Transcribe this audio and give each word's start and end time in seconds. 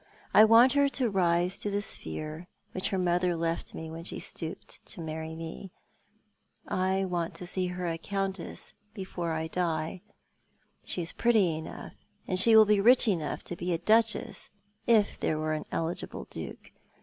"I 0.33 0.45
want 0.45 0.73
her 0.73 0.89
to 0.89 1.11
rise 1.11 1.59
to 1.59 1.69
the 1.69 1.79
sphere 1.83 2.47
which 2.71 2.89
her 2.89 2.97
mother 2.97 3.35
left 3.35 3.75
when 3.75 4.03
she 4.03 4.17
stooped 4.19 4.83
to 4.87 4.99
marry 4.99 5.35
me. 5.35 5.69
I 6.67 7.05
want 7.05 7.35
to 7.35 7.45
see 7.45 7.67
her 7.67 7.85
a 7.85 7.99
Countess, 7.99 8.73
before 8.95 9.31
I 9.31 9.47
die. 9.47 10.01
She 10.83 11.03
is 11.03 11.13
pretty 11.13 11.55
enough, 11.55 11.93
and 12.27 12.39
she 12.39 12.55
will 12.55 12.65
be 12.65 12.81
rich 12.81 13.07
enough 13.07 13.43
to 13.43 13.55
be 13.55 13.73
a 13.73 13.77
Duchess— 13.77 14.49
if 14.99 15.19
there 15.19 15.37
were 15.37 15.53
an 15.53 15.65
eligible 15.71 16.25
Duke. 16.31 16.71